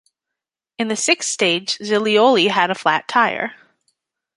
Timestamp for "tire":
3.07-3.53